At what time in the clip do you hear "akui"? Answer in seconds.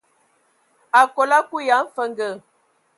1.39-1.67